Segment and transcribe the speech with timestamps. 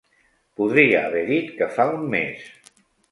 [0.61, 2.49] Podria haver dit que fa un mes.